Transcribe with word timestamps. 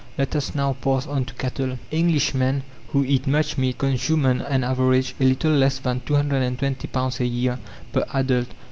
Let 0.17 0.35
us 0.35 0.55
now 0.55 0.73
pass 0.81 1.05
on 1.05 1.25
to 1.25 1.33
cattle. 1.35 1.77
Englishmen, 1.91 2.63
who 2.87 3.05
eat 3.05 3.27
much 3.27 3.55
meat, 3.59 3.77
consume 3.77 4.25
on 4.25 4.41
an 4.41 4.63
average 4.63 5.13
a 5.19 5.25
little 5.25 5.51
less 5.51 5.77
than 5.77 5.99
220 6.07 6.87
pounds 6.87 7.19
a 7.19 7.25
year 7.27 7.59
per 7.93 8.03
adult. 8.11 8.47